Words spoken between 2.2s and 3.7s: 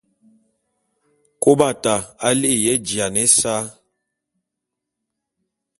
a li'iya éjiane ésa.